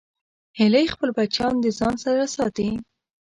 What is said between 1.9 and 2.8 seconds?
سره ساتي